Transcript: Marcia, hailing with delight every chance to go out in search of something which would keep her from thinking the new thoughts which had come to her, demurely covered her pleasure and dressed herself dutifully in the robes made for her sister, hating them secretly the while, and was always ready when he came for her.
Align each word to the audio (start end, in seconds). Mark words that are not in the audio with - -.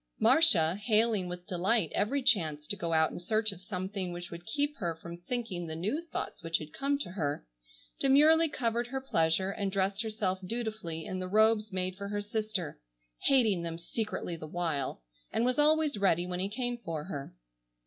Marcia, 0.17 0.77
hailing 0.81 1.27
with 1.27 1.45
delight 1.45 1.91
every 1.93 2.23
chance 2.23 2.65
to 2.65 2.75
go 2.75 2.91
out 2.91 3.11
in 3.11 3.19
search 3.19 3.51
of 3.51 3.61
something 3.61 4.11
which 4.11 4.31
would 4.31 4.47
keep 4.47 4.75
her 4.77 4.95
from 4.95 5.15
thinking 5.15 5.67
the 5.67 5.75
new 5.75 6.01
thoughts 6.01 6.41
which 6.41 6.57
had 6.57 6.73
come 6.73 6.97
to 6.97 7.11
her, 7.11 7.45
demurely 7.99 8.49
covered 8.49 8.87
her 8.87 8.99
pleasure 8.99 9.51
and 9.51 9.71
dressed 9.71 10.01
herself 10.01 10.39
dutifully 10.43 11.05
in 11.05 11.19
the 11.19 11.27
robes 11.27 11.71
made 11.71 11.95
for 11.97 12.07
her 12.07 12.19
sister, 12.19 12.79
hating 13.27 13.61
them 13.61 13.77
secretly 13.77 14.35
the 14.35 14.47
while, 14.47 15.03
and 15.31 15.45
was 15.45 15.59
always 15.59 15.95
ready 15.99 16.25
when 16.25 16.39
he 16.39 16.49
came 16.49 16.79
for 16.79 17.03
her. 17.03 17.35